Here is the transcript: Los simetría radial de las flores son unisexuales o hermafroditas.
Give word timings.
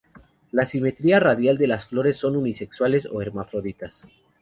Los 0.51 0.69
simetría 0.69 1.19
radial 1.19 1.59
de 1.59 1.67
las 1.67 1.85
flores 1.85 2.17
son 2.17 2.35
unisexuales 2.35 3.07
o 3.11 3.21
hermafroditas. 3.21 4.03